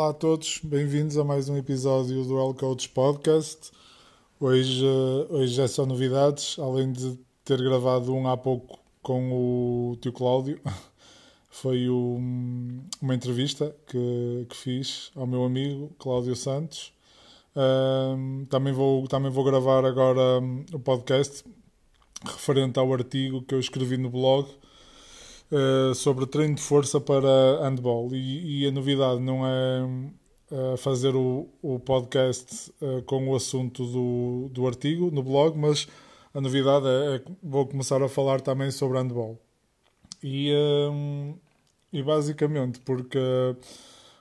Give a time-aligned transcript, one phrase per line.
[0.00, 3.70] Olá a todos, bem-vindos a mais um episódio do L Coach Podcast.
[4.40, 9.96] Hoje, eh, hoje é só novidades, além de ter gravado um há pouco com o
[9.96, 10.58] tio Cláudio.
[11.50, 16.94] Foi um, uma entrevista que, que fiz ao meu amigo Cláudio Santos.
[17.54, 21.44] Um, também, vou, também vou gravar agora um, o podcast
[22.24, 24.48] referente ao artigo que eu escrevi no blog
[25.50, 28.14] uh, sobre treino de força para handball.
[28.14, 29.82] E, e a novidade não é
[30.50, 35.86] uh, fazer o, o podcast uh, com o assunto do, do artigo no blog, mas
[36.34, 39.38] a novidade é, é vou começar a falar também sobre handball.
[40.22, 40.52] E,
[41.90, 43.18] e basicamente porque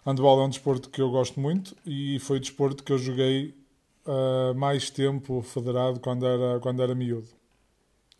[0.05, 3.53] handball é um desporto que eu gosto muito e foi o desporto que eu joguei
[4.05, 7.27] uh, mais tempo federado quando era, quando era miúdo.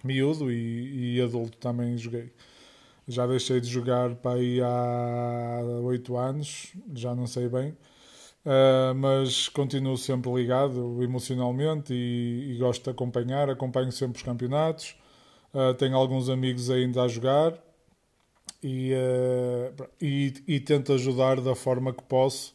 [0.03, 2.31] Miúdo e, e adulto também joguei.
[3.09, 7.75] Já deixei de jogar para aí há oito anos, já não sei bem,
[8.45, 13.49] uh, mas continuo sempre ligado emocionalmente e, e, gosto de acompanhar.
[13.49, 14.95] Acompanho sempre os campeonatos,
[15.51, 17.57] uh, tenho alguns amigos ainda a jogar
[18.61, 22.53] e, uh, e, e, tento ajudar da forma que posso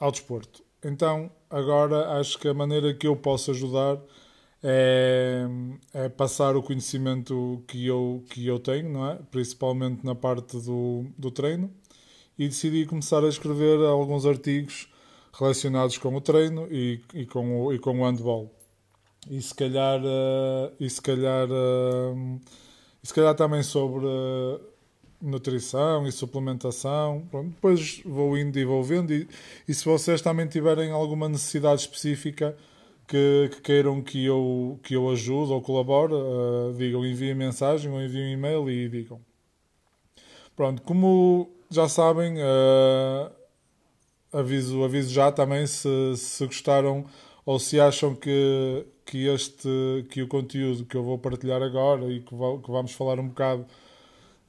[0.00, 0.64] ao desporto.
[0.84, 3.96] Então, agora acho que a maneira que eu posso ajudar
[4.62, 5.46] é,
[5.94, 9.18] é, passar o conhecimento que eu, que eu tenho, não é?
[9.30, 11.70] principalmente na parte do, do treino,
[12.38, 14.88] e decidi começar a escrever alguns artigos
[15.32, 18.52] relacionados com o treino e, e, com, o, e com o handball.
[19.30, 22.40] E se calhar, uh, e se calhar, uh,
[23.02, 24.60] e se calhar também sobre uh,
[25.20, 27.26] nutrição e suplementação.
[27.30, 29.12] Pronto, depois vou indo e vou vendo.
[29.12, 29.28] E,
[29.66, 32.56] e se vocês também tiverem alguma necessidade específica,
[33.08, 38.00] que, que, queiram que eu, que eu ajude ou colabore, uh, digam, enviem mensagem ou
[38.02, 39.20] enviem e-mail e digam.
[40.54, 43.30] Pronto, como já sabem, uh,
[44.32, 47.06] aviso, aviso já também se, se gostaram
[47.46, 52.20] ou se acham que, que, este, que o conteúdo que eu vou partilhar agora e
[52.20, 53.66] que, que vamos falar um bocado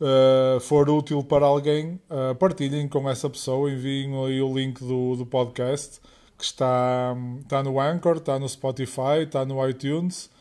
[0.02, 1.98] uh, for útil para alguém,
[2.40, 6.02] partilhem com essa pessoa, enviem aí o link do, do podcast
[6.40, 10.32] que está, está no Anchor, está no Spotify, está no iTunes.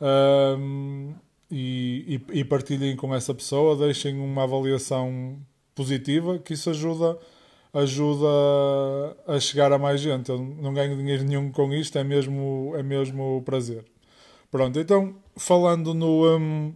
[0.00, 1.14] Um,
[1.48, 5.38] e, e, e, partilhem com essa pessoa, deixem uma avaliação
[5.72, 7.16] positiva, que isso ajuda,
[7.72, 8.26] ajuda
[9.28, 10.28] a chegar a mais gente.
[10.28, 13.84] Eu não ganho dinheiro nenhum com isto, é mesmo, é mesmo prazer.
[14.50, 16.74] Pronto, então, falando no, um,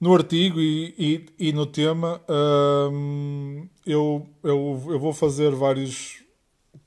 [0.00, 0.92] no artigo e,
[1.38, 2.20] e, e no tema,
[3.86, 6.21] eu, eu, eu vou fazer vários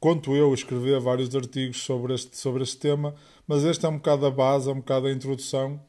[0.06, 3.16] quanto eu escrever vários artigos sobre este, sobre este tema,
[3.48, 5.82] mas este é um bocado a base, é um bocado a introdução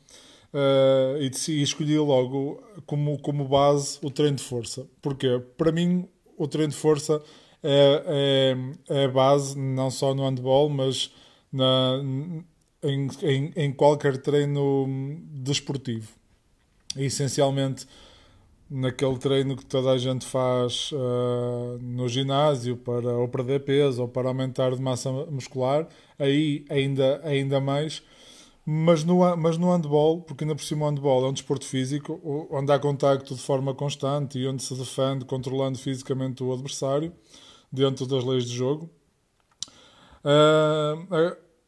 [0.55, 4.87] uh, e, e escolhi logo como, como base o treino de força.
[5.03, 5.39] Porquê?
[5.59, 7.23] Para mim, o treino de força
[7.63, 8.57] é,
[8.89, 11.13] é, é base não só no handball, mas
[11.53, 12.01] na,
[12.85, 14.89] em, em, em qualquer treino
[15.35, 16.09] desportivo.
[16.97, 17.87] E, essencialmente
[18.69, 24.09] naquele treino que toda a gente faz uh, no ginásio para ou perder peso ou
[24.09, 25.89] para aumentar de massa muscular,
[26.19, 28.03] aí ainda, ainda mais.
[28.69, 32.21] Mas no, mas no handball, porque ainda por cima o handball é um desporto físico,
[32.51, 37.13] onde há contacto de forma constante e onde se defende controlando fisicamente o adversário,
[37.71, 38.91] dentro das leis de jogo.
[40.25, 41.15] Uh,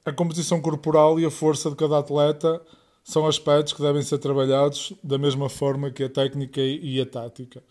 [0.04, 2.60] a, a composição corporal e a força de cada atleta
[3.08, 7.62] são aspectos que devem ser trabalhados da mesma forma que a técnica e a tática.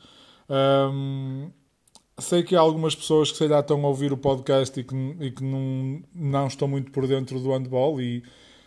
[2.17, 4.95] Sei que há algumas pessoas que se calhar estão a ouvir o podcast e que,
[5.19, 8.23] e que não, não estão muito por dentro do handball e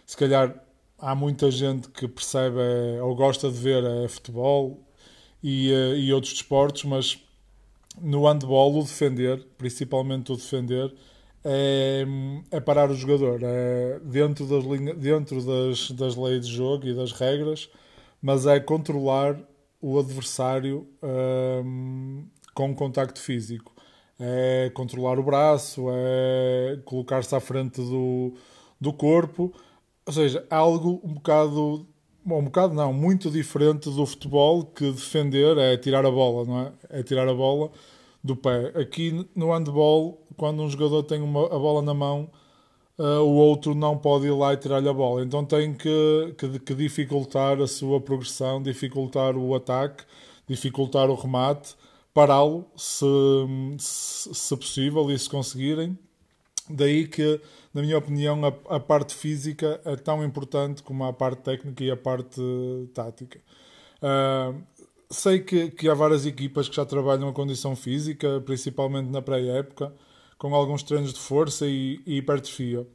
[0.06, 0.64] se calhar
[0.97, 4.81] há muita gente que percebe é, ou gosta de ver é, futebol
[5.42, 7.19] e, eh, e outros desportos, mas
[8.00, 10.94] no handball o defender, principalmente o defender,
[11.44, 12.04] é,
[12.50, 16.94] é parar o jogador é dentro, das, linha, dentro das, das leis de jogo e
[16.94, 17.69] das regras,
[18.20, 19.40] mas é controlar
[19.81, 23.72] o adversário um, com contacto físico.
[24.19, 28.34] É controlar o braço, é colocar-se à frente do,
[28.78, 29.50] do corpo,
[30.04, 31.87] ou seja, algo um bocado,
[32.26, 36.72] um bocado não, muito diferente do futebol, que defender é tirar a bola, não é?
[37.00, 37.70] É tirar a bola
[38.22, 38.72] do pé.
[38.78, 42.31] Aqui no handball, quando um jogador tem uma, a bola na mão,
[42.99, 45.22] uh, o outro não pode ir lá e tirar-lhe a bola.
[45.22, 50.05] Então tem que, que, que, dificultar a sua progressão, dificultar o ataque,
[50.46, 51.75] dificultar o remate,
[52.12, 53.06] pará-lo, se,
[53.78, 55.99] se, se, possível e se conseguirem.
[56.69, 57.40] Daí que,
[57.75, 61.90] na minha opinião, a, a parte física é tão importante como a parte técnica e
[61.90, 62.40] a parte
[62.94, 63.40] tática.
[64.02, 64.62] Uh,
[65.11, 69.95] sei que, que há várias equipas que já trabalham a condição física, principalmente na pré-época,
[70.39, 72.87] com alguns treinos de força e, e hipertrofia.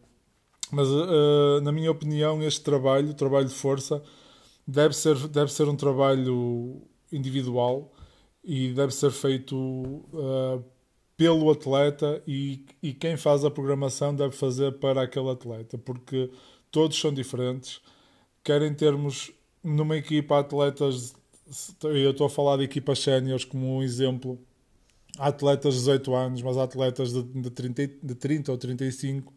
[0.71, 4.01] Mas, uh, na minha opinião, este trabalho, o trabalho de força,
[4.67, 6.81] deve ser, deve ser um trabalho
[7.11, 7.91] individual
[8.43, 10.63] e deve ser feito uh,
[11.17, 16.31] pelo atleta e, e quem faz a programação deve fazer para aquele atleta, porque
[16.71, 17.81] todos são diferentes,
[18.43, 19.31] quer em termos
[19.63, 21.15] numa equipa atletas,
[21.83, 24.39] eu estou a falar de equipas séniores como um exemplo,
[25.17, 29.33] há atletas de 18 anos, mas há atletas de, de, 30, de 30 ou 35,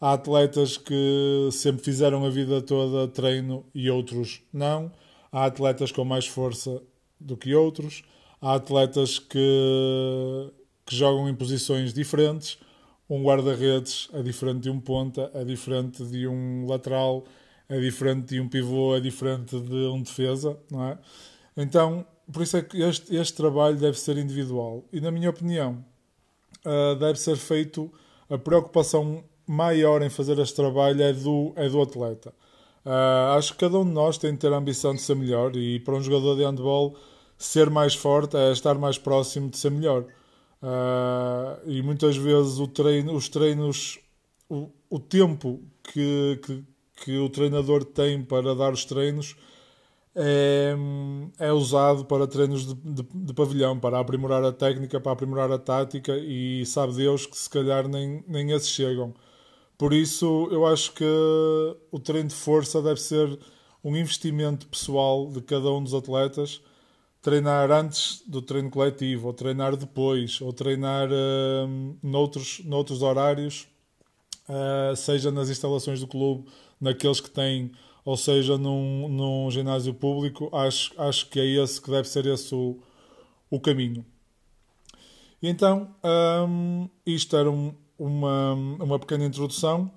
[0.00, 4.90] há atletas que sempre fizeram a vida toda treino e outros não,
[5.30, 6.82] há atletas com mais força
[7.20, 8.02] do que outros,
[8.40, 10.52] há atletas que,
[10.84, 12.58] que jogam em posições diferentes,
[13.08, 17.24] um guarda-redes é diferente de um ponta, é diferente de um lateral,
[17.68, 20.98] é diferente de um pivô, é diferente de um defesa, não é?
[21.56, 24.84] Então, por isso é que este, este trabalho deve ser individual.
[24.92, 25.84] E, na minha opinião,
[26.64, 27.92] uh, deve ser feito
[28.28, 32.34] a preocupação maior em fazer este trabalho é do, é do atleta.
[32.84, 35.54] Uh, acho que cada um de nós tem de ter a ambição de ser melhor
[35.56, 36.94] e para um jogador de handball
[37.36, 40.04] ser mais forte é estar mais próximo de ser melhor.
[40.62, 43.98] Uh, e muitas vezes o treino, os treinos,
[44.48, 46.64] o, o tempo que, que,
[47.04, 49.36] que o treinador tem para dar os treinos
[50.16, 50.74] é,
[51.38, 55.58] é usado para treinos de, de, de, pavilhão, para aprimorar a técnica, para aprimorar a
[55.58, 59.12] tática e sabe Deus que se calhar nem, nem esses chegam.
[59.76, 61.04] Por isso, eu acho que
[61.90, 63.38] o treino de força deve ser
[63.82, 66.60] um investimento pessoal de cada um dos atletas.
[67.20, 73.66] Treinar antes do treino coletivo, ou treinar depois, ou treinar uh, noutros, noutros horários,
[74.48, 76.46] uh, seja nas instalações do clube,
[76.80, 77.72] naqueles que têm
[78.04, 82.54] ou seja num, num ginásio público, acho, acho que é esse que deve ser esse
[82.54, 82.78] o,
[83.50, 84.04] o caminho.
[85.40, 85.94] E então,
[86.48, 89.90] um, isto era um, uma, uma pequena introdução,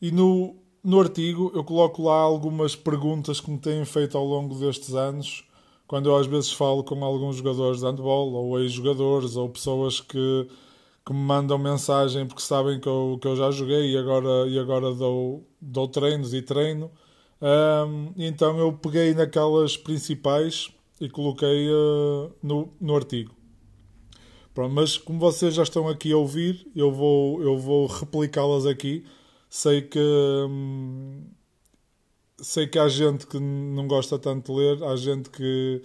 [0.00, 4.54] e no, no artigo eu coloco lá algumas perguntas que me têm feito ao longo
[4.58, 5.44] destes anos,
[5.86, 10.48] quando eu às vezes falo com alguns jogadores de handball, ou ex-jogadores, ou pessoas que,
[11.04, 14.58] que me mandam mensagem porque sabem que eu, que eu já joguei e agora, e
[14.58, 16.90] agora dou, dou treinos e treino.
[17.40, 23.34] Um, então eu peguei naquelas principais e coloquei uh, no, no artigo.
[24.54, 29.04] Pronto, mas como vocês já estão aqui a ouvir, eu vou, eu vou replicá-las aqui.
[29.50, 31.24] Sei que hum,
[32.38, 35.82] sei que há gente que não gosta tanto de ler, há gente que,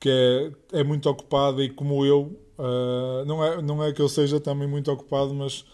[0.00, 4.08] que é, é muito ocupada e como eu, uh, não, é, não é que eu
[4.08, 5.64] seja também muito ocupado, mas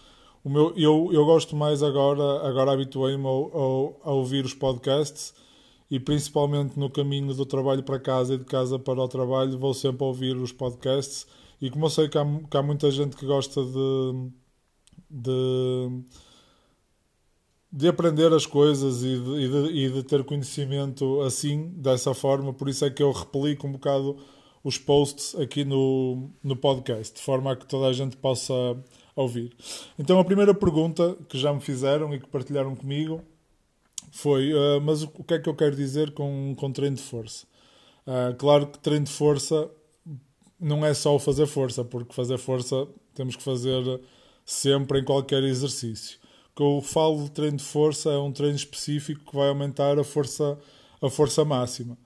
[0.43, 5.33] o meu, eu, eu gosto mais agora, agora habituei-me a, a, a, ouvir os podcasts
[5.91, 9.73] e principalmente no caminho do trabalho para casa e de casa para o trabalho vou
[9.73, 11.27] sempre ouvir os podcasts.
[11.61, 14.31] E como eu sei que há, que há muita gente que gosta de,
[15.09, 16.03] de,
[17.71, 22.53] de aprender as coisas e de, e, de, e de ter conhecimento assim, dessa forma,
[22.53, 24.17] por isso é que eu replico um bocado
[24.63, 28.53] os posts aqui no, no podcast, de forma a que toda a gente possa
[29.21, 29.51] ouvir.
[29.97, 33.21] Então a primeira pergunta que já me fizeram e que partilharam comigo
[34.11, 37.45] foi: uh, mas o, que é que eu quero dizer com, com treino de força?
[38.07, 39.69] Uh, claro que treino de força
[40.59, 44.01] não é só o fazer força, porque fazer força temos que fazer
[44.45, 46.17] sempre em qualquer exercício.
[46.51, 49.97] O que eu falo de treino de força é um treino específico que vai aumentar
[49.97, 50.57] a força,
[51.01, 51.97] a força máxima.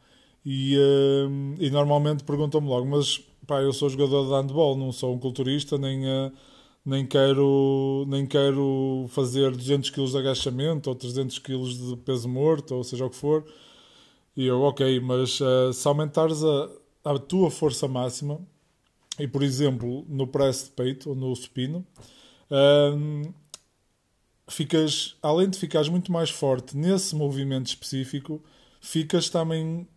[0.46, 5.16] E, uh, e normalmente perguntam-me logo, mas pá, eu sou jogador de handball, não sou
[5.16, 6.32] um culturista, nem, uh,
[6.86, 12.76] nem quero, nem quero fazer 200 kg de agachamento ou 300 kg de peso morto,
[12.76, 13.46] ou seja o que for.
[14.36, 16.70] E eu, ok, mas uh, se aumentares a,
[17.06, 18.42] a tua força máxima,
[19.20, 21.86] e por exemplo, no press de peito ou no supino,
[22.50, 23.34] uh,
[24.50, 28.44] ficas, além de ficares muito mais forte nesse movimento específico,
[28.82, 29.88] ficas também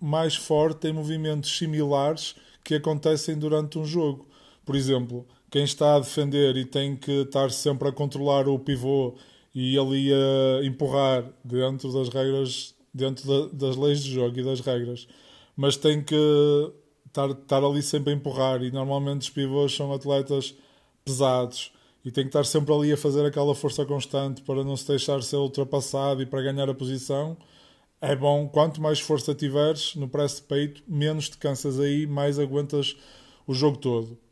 [0.00, 4.28] mais forte em movimentos similares que acontecem durante um jogo.
[4.64, 9.14] Por exemplo, quem está a defender e tem que estar sempre a controlar o pivô
[9.54, 15.08] e ali a empurrar dentro das regras, dentro das leis de jogo e das regras,
[15.56, 16.14] mas tem que
[17.06, 18.62] estar, estar ali sempre a empurrar.
[18.62, 20.54] E normalmente os pivôs são atletas
[21.04, 21.72] pesados
[22.04, 25.22] e tem que estar sempre ali a fazer aquela força constante para não se deixar
[25.22, 27.36] ser ultrapassado e para ganhar a posição.
[28.00, 32.38] É bom, quanto mais força tiveres no press de peito, menos te cansas aí, mais
[32.38, 32.96] aguentas
[33.46, 34.25] o jogo todo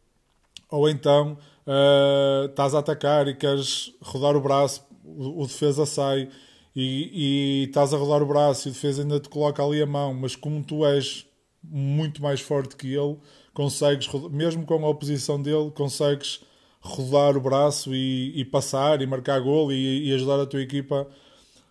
[0.74, 6.28] ou então uh, estás a atacar e queres rodar o braço, o, o defesa sai
[6.74, 9.86] e, e, estás a rodar o braço e o defesa ainda te coloca ali a
[9.86, 11.26] mão, mas como tu és
[11.62, 13.16] muito mais forte que ele,
[13.54, 16.40] consegues, mesmo com a oposição dele, consegues
[16.80, 21.06] rodar o braço e, e passar e marcar gol e, e, ajudar a tua equipa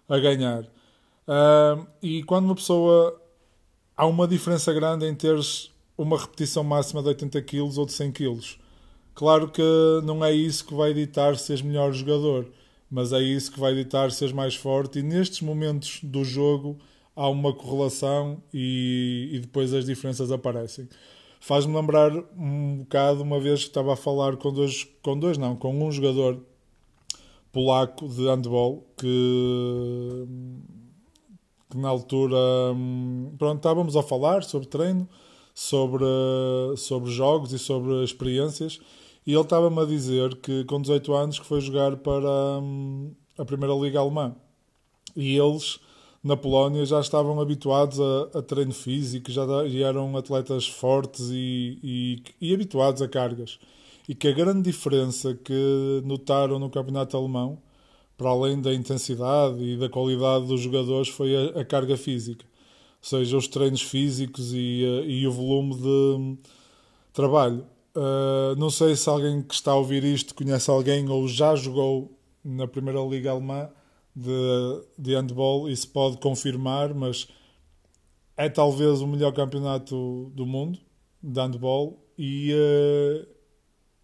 [0.08, 0.64] a ganhar.
[0.64, 3.20] Uh, e quando uma pessoa.
[3.96, 8.12] Há uma diferença grande em teres uma repetição máxima de 80 kg ou de 100
[8.12, 8.63] kg.
[9.16, 9.62] Claro que
[10.04, 12.48] não é isso que vai editar se és melhor jogador,
[12.90, 15.00] mas é isso que vai editar se és mais forte.
[15.00, 16.78] E nestes momentos do jogo
[17.16, 20.90] há uma correlação e, e depois as diferenças aparecem.
[21.40, 25.56] Faz-me lembrar um bocado uma vez que estava a falar com dois, com dois não,
[25.56, 26.40] com um jogador
[27.52, 30.28] polaco de handball que,
[31.70, 32.38] que na altura
[33.38, 35.08] pronto, estávamos a falar sobre treino,
[35.54, 36.06] sobre,
[36.78, 38.80] sobre jogos e sobre experiências
[39.26, 42.30] e ele estava-me a dizer que com 18 anos que foi jogar para
[43.38, 44.36] a Primeira Liga Alemã
[45.16, 45.80] e eles
[46.24, 51.80] na Polónia já estavam habituados a, a treino físico, já, já, eram atletas fortes e,
[51.84, 53.60] e, e, habituados a cargas.
[54.08, 57.62] E que a grande diferença que notaram no campeonato alemão,
[58.18, 62.46] para além da intensidade e da qualidade dos jogadores, foi a, a carga física.
[63.02, 66.38] Ou seja, os treinos físicos e, e o volume de
[67.14, 67.66] trabalho.
[67.96, 72.18] Uh, não sei se alguém que está a ouvir isto conhece alguém ou já jogou
[72.44, 73.70] na Primeira Liga Alemã
[74.16, 77.28] de, de handball, isso pode confirmar, mas
[78.36, 80.80] é talvez o melhor campeonato do mundo
[81.22, 83.28] de handball e, uh,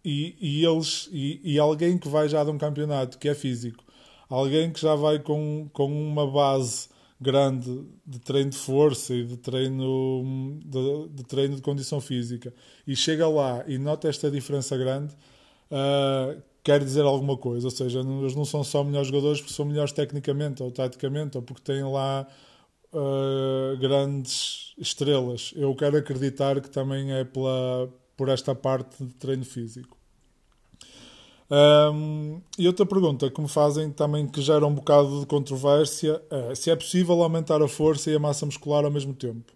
[0.04, 3.84] e, e, eles e, e, alguém que vai já de um campeonato que é físico,
[4.28, 6.88] alguém que já vai com, com uma base
[7.20, 12.52] grande de treino de força e de treino de, de treino de condição física
[12.86, 15.14] e chega lá e nota esta diferença grande
[15.70, 17.66] uh, quer dizer alguma coisa.
[17.66, 21.42] Ou seja, eles não são só melhores jogadores porque são melhores tecnicamente ou taticamente ou
[21.42, 22.26] porque têm lá
[22.92, 25.52] uh, grandes estrelas.
[25.56, 29.99] Eu quero acreditar que também é pela, por esta parte de treino físico.
[31.50, 36.54] Um, e outra pergunta que me fazem também que gera um bocado de controvérsia é
[36.54, 39.52] se é possível aumentar a força e a massa muscular ao mesmo tempo.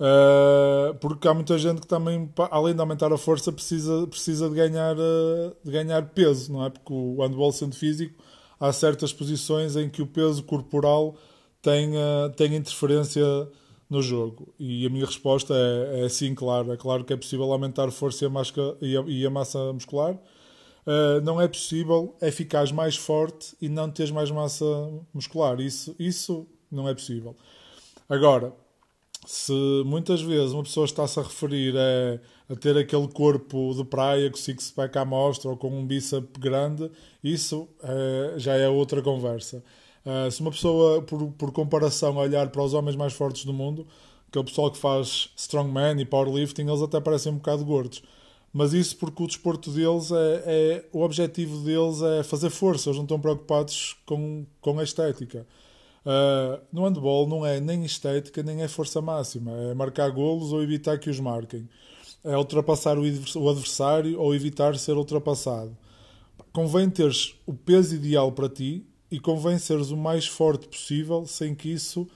[0.00, 4.54] Uh, porque há muita gente que também, além de aumentar a força, precisa, precisa de,
[4.56, 6.70] ganhar, uh, de ganhar peso, não é?
[6.70, 8.14] Porque o handball sendo físico,
[8.58, 11.16] há certas posições em que o peso corporal
[11.60, 13.22] tem, uh, tem interferência
[13.90, 14.54] no jogo.
[14.58, 16.72] E a minha resposta é, é sim, claro.
[16.72, 19.30] É claro que é possível aumentar a força e a, masca, e a, e a
[19.30, 20.16] massa muscular.
[21.22, 24.64] Não é possível é ficares mais forte e não teres mais massa
[25.12, 25.60] muscular.
[25.60, 27.36] Isso, isso não é possível.
[28.08, 28.52] Agora,
[29.26, 29.52] se
[29.84, 34.36] muitas vezes uma pessoa está-se a referir a, a, ter aquele corpo de praia com
[34.36, 36.90] six-pack à mostra ou com um bíceps grande,
[37.22, 39.62] isso é, já é outra conversa.
[40.04, 43.86] Uh, se uma pessoa, por, por comparação, olhar para os homens mais fortes do mundo,
[44.32, 48.02] que é o pessoal que faz strongman e powerlifting, eles até parecem um bocado gordos.
[48.52, 52.96] Mas isso porque o desporto deles é, é o objetivo deles é fazer força, eles
[52.96, 55.46] não estão preocupados com, com a estética.
[56.04, 60.62] Uh, no handball não é nem estética nem é força máxima, é marcar golos ou
[60.62, 61.68] evitar que os marquem,
[62.24, 65.76] é ultrapassar o adversário ou evitar ser ultrapassado.
[66.52, 71.54] Convém teres o peso ideal para ti e convém seres o mais forte possível sem
[71.54, 72.08] que isso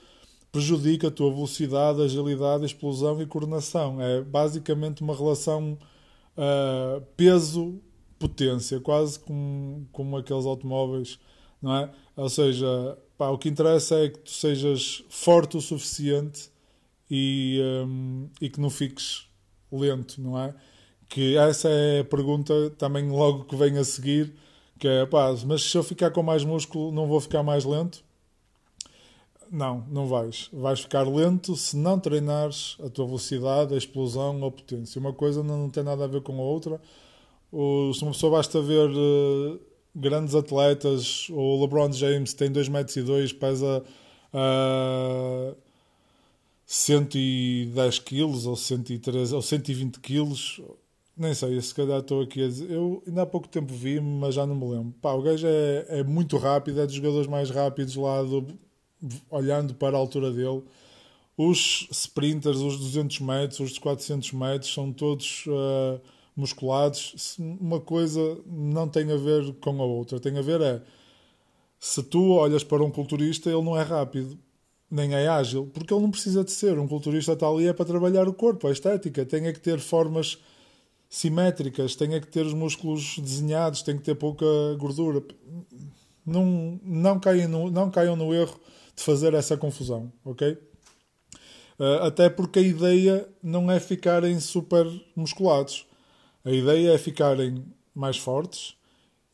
[0.51, 4.01] prejudique a tua velocidade, agilidade, explosão e coordenação.
[4.01, 5.77] É basicamente uma relação
[6.37, 11.19] uh, peso-potência, quase como, como aqueles automóveis,
[11.61, 11.91] não é?
[12.17, 16.51] Ou seja, Pá, o que interessa é que tu sejas forte o suficiente
[17.11, 19.29] e, um, e que não fiques
[19.71, 20.55] lento, não é?
[21.09, 24.35] Que essa é a pergunta também logo que vem a seguir,
[24.79, 28.04] que é, pá, mas se eu ficar com mais músculo não vou ficar mais lento?
[29.55, 30.49] Não, não vais.
[30.53, 34.99] Vais ficar lento se não treinares a tua velocidade, a explosão ou a potência.
[34.99, 36.81] Uma coisa não tem nada a ver com a outra.
[37.95, 39.61] se uma pessoa basta ver uh,
[39.95, 43.85] grandes atletas, o LeBron James tem 2 metros e 2, pesa
[44.35, 45.57] uh,
[46.67, 50.61] 110 quilos ou 113 ou 120 quilos,
[51.17, 52.73] nem sei, se calhar estou aqui a dizer.
[52.73, 54.93] Eu ainda há pouco tempo vi mas já não me lembro.
[55.01, 58.49] Pá, o gajo é, é muito rápido, é dos jogadores mais rápidos lá, do,
[59.31, 60.63] olhando para a altura dele.
[61.37, 66.01] Os sprinters, os 200 metros, os 400 metros, são todos uh,
[66.37, 70.21] musculados, uma coisa não tem a ver com a outra.
[70.21, 70.83] Tem a ver é
[71.79, 74.39] se tu olhas para um culturista, ele não é rápido,
[74.91, 76.79] nem é ágil, porque ele não precisa de ser.
[76.79, 79.79] Um culturista está ali é para trabalhar o corpo, a estética, tem é que ter
[79.79, 80.39] formas
[81.11, 84.47] simétricas, tem é que ter os músculos desenhados, tem que ter pouca
[84.79, 85.23] gordura.
[86.25, 88.59] Não, não, caiam no, não caiam no erro
[88.97, 90.59] de fazer essa confusão, ok?
[91.79, 94.87] Uh, até porque a ideia não é ficarem super
[95.17, 95.87] musculados.
[96.45, 98.77] A ideia é ficarem mais fortes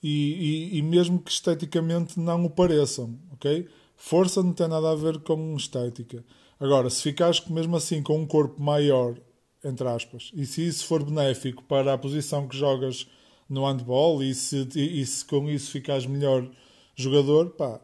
[0.03, 3.69] e, e, e mesmo que esteticamente não o pareçam, ok?
[3.97, 6.25] Força não tem nada a ver com estética.
[6.59, 9.17] Agora, se ficares mesmo assim com um corpo maior,
[9.63, 13.07] entre aspas, e se isso for benéfico para a posição que jogas
[13.49, 16.49] no handball e se, e, e se com isso ficares melhor
[16.95, 17.81] jogador, pá,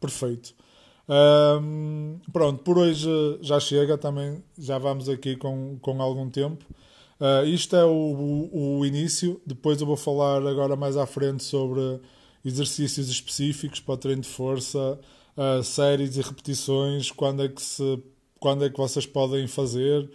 [0.00, 0.54] perfeito.
[1.08, 3.08] Um, pronto, por hoje
[3.40, 6.64] já chega também, já vamos aqui com, com algum tempo.
[7.20, 11.42] Uh, isto é o, o, o, início, depois eu vou falar agora mais à frente
[11.44, 12.00] sobre
[12.44, 14.98] exercícios específicos para treino de força,
[15.36, 18.02] uh, séries e repetições, quando é que se
[18.38, 20.10] quando é que vocês podem fazer,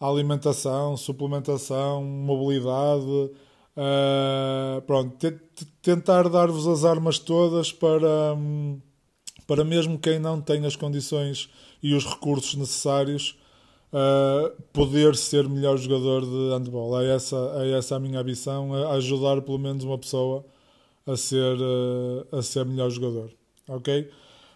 [0.00, 3.30] alimentação, suplementação, mobilidade,
[3.76, 5.16] uh, pronto,
[5.80, 8.36] tentar dar-vos as armas todas para,
[9.50, 11.50] para mesmo quem não tem as condições
[11.82, 13.36] e os recursos necessários
[13.92, 17.00] uh, poder ser melhor jogador de handball.
[17.00, 20.46] É essa, é essa a minha ambição, é ajudar pelo menos uma pessoa
[21.04, 23.32] a ser, uh, a ser melhor jogador.
[23.66, 24.08] Ok?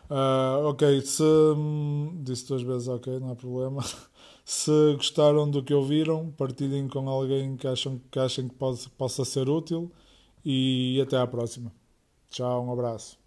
[0.08, 3.82] Uh, ok, se hum, disse duas vezes ok, não há problema.
[4.46, 9.24] se gostaram do que ouviram, partilhem com alguém que acham que, achem que pode, possa
[9.24, 9.90] ser útil
[10.44, 11.72] e até à próxima.
[12.30, 13.24] Tchau, um abraço.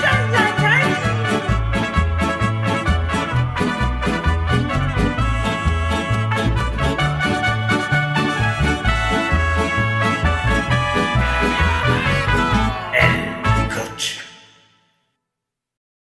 [0.00, 0.81] 上讲台